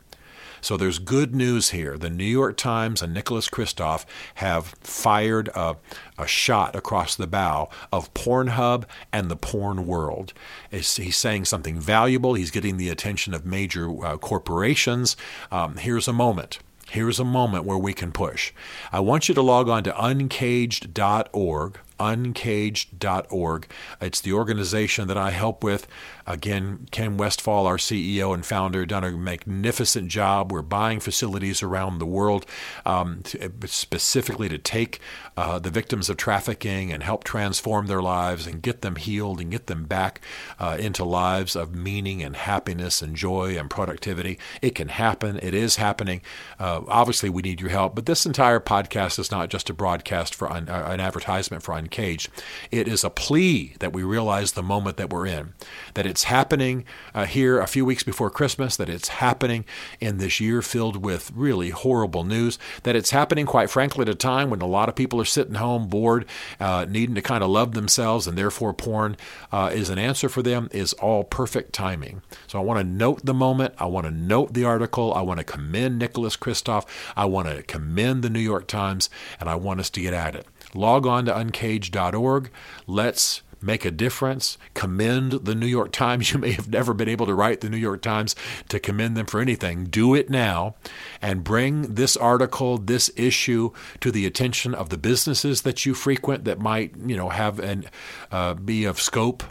So 0.62 0.78
there's 0.78 1.00
good 1.00 1.36
news 1.36 1.72
here. 1.72 1.98
The 1.98 2.10
New 2.10 2.24
York 2.24 2.56
Times 2.56 3.02
and 3.02 3.14
Nicholas 3.14 3.50
Kristof 3.50 4.06
have 4.36 4.76
fired 4.82 5.50
a, 5.50 5.78
a 6.18 6.28
shot 6.28 6.76
across 6.76 7.16
the 7.16 7.28
bow 7.28 7.70
of 7.92 8.14
Pornhub 8.14 8.86
and 9.12 9.30
the 9.30 9.36
porn 9.36 9.86
world. 9.88 10.34
He's 10.70 11.18
saying 11.18 11.46
something 11.46 11.80
valuable. 11.80 12.36
He's 12.36 12.52
getting 12.52 12.78
the 12.78 12.90
attention 12.90 13.34
of 13.34 13.46
major 13.46 14.06
uh, 14.06 14.18
corporations. 14.18 15.18
Um, 15.52 15.78
here's 15.78 16.08
a 16.08 16.14
moment. 16.14 16.60
Here's 16.92 17.20
a 17.20 17.26
moment 17.26 17.64
where 17.64 17.78
we 17.78 17.94
can 17.94 18.12
push. 18.12 18.52
I 18.92 19.00
want 19.00 19.30
you 19.30 19.36
to 19.36 19.42
log 19.42 19.70
on 19.70 19.84
to 19.86 19.94
uncaged.org, 19.94 21.80
uncaged.org. 22.02 23.68
It's 24.02 24.22
the 24.22 24.34
organization 24.34 25.08
that 25.08 25.18
I 25.18 25.30
help 25.32 25.64
with. 25.64 25.88
Again, 26.26 26.88
Ken 26.92 27.18
Westfall, 27.18 27.68
our 27.68 27.78
CEO 27.78 28.34
and 28.34 28.46
founder, 28.46 28.86
done 28.86 29.04
a 29.04 29.12
magnificent 29.12 30.10
job. 30.10 30.52
We're 30.52 30.62
buying 30.62 31.00
facilities 31.00 31.62
around 31.62 32.00
the 32.00 32.06
world 32.06 32.46
um, 32.86 33.24
specifically 33.66 34.50
to 34.50 34.58
take 34.58 35.00
uh, 35.36 35.60
the 35.60 35.70
victims 35.70 36.10
of 36.10 36.18
trafficking 36.18 36.92
and 36.92 37.04
help 37.04 37.24
transform 37.24 37.88
their 37.88 38.02
lives 38.02 38.48
and 38.48 38.62
get 38.62 38.82
them 38.82 38.96
healed 38.96 39.42
and 39.42 39.52
get 39.52 39.68
them 39.68 39.86
back 39.86 40.22
uh, 40.60 40.78
into 40.80 41.04
lives 41.04 41.56
of 41.56 41.76
meaning 41.76 42.24
and 42.24 42.36
happiness 42.36 43.02
and 43.02 43.16
joy 43.16 43.58
and 43.58 43.70
productivity. 43.70 44.40
It 44.62 44.76
can 44.76 44.90
happen. 44.90 45.40
It 45.42 45.54
is 45.54 45.76
happening. 45.78 46.22
Uh, 46.60 46.82
obviously, 46.88 47.30
we 47.30 47.42
need 47.42 47.62
your 47.62 47.70
help. 47.70 47.96
But 47.96 48.06
this 48.06 48.26
entire 48.26 48.60
podcast 48.60 49.20
is 49.20 49.32
not 49.32 49.50
just 49.50 49.70
a 49.70 49.74
broadcast 49.74 50.36
for 50.36 50.52
un, 50.52 50.70
uh, 50.70 50.88
an 50.88 51.00
advertisement 51.00 51.64
for 51.64 51.74
Uncaged. 51.92 52.30
It 52.72 52.88
is 52.88 53.04
a 53.04 53.10
plea 53.10 53.76
that 53.80 53.92
we 53.92 54.04
realize 54.04 54.54
the 54.54 54.64
moment 54.64 54.96
that 54.96 55.10
we're 55.10 55.28
in, 55.28 55.54
that 55.94 56.06
it's 56.06 56.24
happening 56.24 56.86
uh, 57.14 57.26
here 57.26 57.60
a 57.60 57.68
few 57.68 57.84
weeks 57.84 58.04
before 58.04 58.30
Christmas, 58.30 58.78
that 58.78 58.88
it's 58.88 59.10
happening 59.10 59.66
in 60.00 60.18
this 60.18 60.40
year 60.40 60.62
filled 60.62 61.04
with 61.04 61.34
really 61.36 61.72
horrible 61.72 62.24
news, 62.24 62.58
that 62.84 62.96
it's 62.96 63.12
happening, 63.12 63.46
quite 63.46 63.70
frankly, 63.70 64.04
at 64.04 64.10
a 64.10 64.16
time 64.16 64.50
when 64.50 64.62
a 64.62 64.68
lot 64.68 64.88
of 64.88 64.96
people 64.96 65.20
are 65.20 65.26
sitting 65.26 65.56
home 65.56 65.90
bored, 65.90 66.26
uh, 66.62 66.86
needing 66.88 67.16
to 67.16 67.22
kind 67.22 67.44
of 67.44 67.50
love 67.50 67.74
themselves, 67.74 68.26
and 68.26 68.38
therefore 68.38 68.74
porn 68.74 69.18
uh, 69.52 69.70
is 69.74 69.90
an 69.90 70.00
answer 70.00 70.30
for 70.30 70.42
them, 70.42 70.70
is 70.72 70.94
all 70.94 71.26
perfect 71.26 71.74
timing. 71.74 72.22
So 72.48 72.58
I 72.58 72.62
want 72.62 72.80
to 72.80 72.86
note 72.86 73.26
the 73.26 73.34
moment. 73.34 73.74
I 73.78 73.86
want 73.88 74.06
to 74.06 74.12
note 74.12 74.54
the 74.54 74.64
article. 74.64 75.14
I 75.14 75.24
want 75.24 75.40
to 75.40 75.44
commend 75.44 76.00
Nicholas 76.00 76.38
Kristof. 76.38 76.86
I 77.18 77.26
want 77.26 77.50
to 77.50 77.64
commend 77.64 78.24
the 78.24 78.30
New 78.30 78.40
York 78.40 78.68
Times, 78.68 79.10
and 79.42 79.50
I 79.50 79.56
want 79.56 79.82
us 79.82 79.90
to 79.90 80.02
get 80.02 80.14
at 80.14 80.36
it. 80.36 80.48
Log 80.74 81.06
on 81.06 81.26
to 81.26 81.36
uncaged.org. 81.72 82.50
Let's 82.88 83.42
make 83.62 83.86
a 83.86 83.92
difference. 83.92 84.58
Commend 84.74 85.32
the 85.32 85.54
New 85.54 85.68
York 85.68 85.92
Times. 85.92 86.32
You 86.32 86.40
may 86.40 86.52
have 86.52 86.70
never 86.70 86.94
been 86.94 87.10
able 87.10 87.28
to 87.28 87.34
write 87.34 87.62
the 87.62 87.70
New 87.70 87.78
York 87.78 88.02
Times 88.02 88.36
to 88.70 88.80
commend 88.80 89.16
them 89.16 89.28
for 89.28 89.40
anything. 89.40 89.86
Do 89.86 90.16
it 90.16 90.30
now 90.30 90.76
and 91.22 91.44
bring 91.44 91.94
this 91.94 92.18
article, 92.18 92.78
this 92.78 93.12
issue 93.16 93.72
to 94.00 94.12
the 94.12 94.26
attention 94.26 94.74
of 94.74 94.90
the 94.90 94.98
businesses 94.98 95.62
that 95.62 95.86
you 95.86 95.94
frequent 95.94 96.46
that 96.46 96.60
might, 96.60 96.96
you 97.06 97.16
know, 97.16 97.30
have 97.30 97.60
and 97.60 97.90
uh, 98.32 98.56
be 98.56 98.86
of 98.86 99.00
scope 99.00 99.44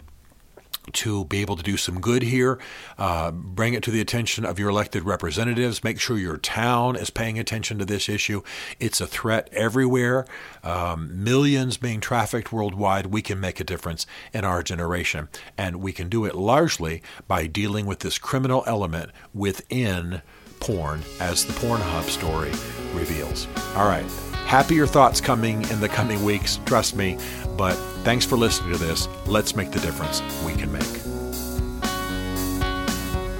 to 0.93 1.25
be 1.25 1.41
able 1.41 1.55
to 1.55 1.63
do 1.63 1.77
some 1.77 1.99
good 1.99 2.23
here. 2.23 2.59
Uh, 2.97 3.31
bring 3.31 3.73
it 3.73 3.83
to 3.83 3.91
the 3.91 4.01
attention 4.01 4.45
of 4.45 4.59
your 4.59 4.69
elected 4.69 5.03
representatives. 5.03 5.83
Make 5.83 5.99
sure 5.99 6.17
your 6.17 6.37
town 6.37 6.95
is 6.95 7.09
paying 7.09 7.39
attention 7.39 7.79
to 7.79 7.85
this 7.85 8.09
issue. 8.09 8.41
It's 8.79 9.01
a 9.01 9.07
threat 9.07 9.49
everywhere. 9.51 10.25
Um, 10.63 11.23
millions 11.23 11.77
being 11.77 11.99
trafficked 11.99 12.51
worldwide. 12.51 13.07
We 13.07 13.21
can 13.21 13.39
make 13.39 13.59
a 13.59 13.63
difference 13.63 14.05
in 14.33 14.45
our 14.45 14.63
generation. 14.63 15.29
And 15.57 15.77
we 15.77 15.91
can 15.91 16.09
do 16.09 16.25
it 16.25 16.35
largely 16.35 17.01
by 17.27 17.47
dealing 17.47 17.85
with 17.85 17.99
this 17.99 18.17
criminal 18.17 18.63
element 18.67 19.11
within 19.33 20.21
porn, 20.59 21.01
as 21.19 21.45
the 21.45 21.53
Pornhub 21.53 22.03
story 22.03 22.51
reveals. 22.93 23.47
All 23.75 23.87
right. 23.87 24.30
Happier 24.45 24.85
thoughts 24.85 25.21
coming 25.21 25.61
in 25.69 25.79
the 25.79 25.89
coming 25.89 26.23
weeks, 26.23 26.59
trust 26.65 26.95
me. 26.95 27.17
But 27.57 27.75
thanks 28.03 28.25
for 28.25 28.37
listening 28.37 28.73
to 28.73 28.77
this. 28.77 29.07
Let's 29.25 29.55
make 29.55 29.71
the 29.71 29.79
difference 29.79 30.21
we 30.43 30.53
can 30.55 30.71
make. 30.71 31.01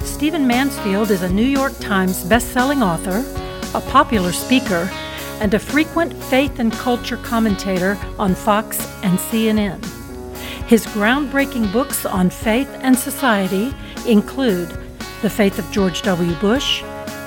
Stephen 0.04 0.46
Mansfield 0.46 1.10
is 1.10 1.22
a 1.22 1.28
New 1.28 1.44
York 1.44 1.76
Times 1.80 2.22
best-selling 2.24 2.82
author, 2.82 3.24
a 3.76 3.80
popular 3.90 4.32
speaker, 4.32 4.88
and 5.40 5.52
a 5.54 5.58
frequent 5.58 6.14
faith 6.24 6.60
and 6.60 6.72
culture 6.72 7.16
commentator 7.16 7.98
on 8.18 8.34
Fox 8.34 8.78
and 9.02 9.18
CNN. 9.18 9.84
His 10.68 10.86
groundbreaking 10.86 11.72
books 11.72 12.06
on 12.06 12.30
faith 12.30 12.68
and 12.82 12.96
society 12.96 13.74
include 14.06 14.68
The 15.22 15.28
Faith 15.28 15.58
of 15.58 15.68
George 15.72 16.02
W. 16.02 16.34
Bush, 16.36 16.82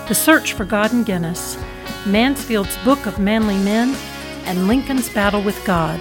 The 0.08 0.16
Search 0.16 0.54
for 0.54 0.64
God 0.64 0.94
and 0.94 1.06
Guinness, 1.06 1.58
Mansfield's 2.06 2.78
Book 2.84 3.06
of 3.06 3.20
Manly 3.20 3.58
Men, 3.58 3.96
and 4.46 4.68
Lincoln's 4.68 5.10
Battle 5.10 5.42
with 5.42 5.64
God. 5.66 6.00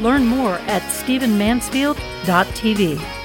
Learn 0.00 0.26
more 0.26 0.54
at 0.66 0.82
stephenmansfield.tv. 0.82 3.15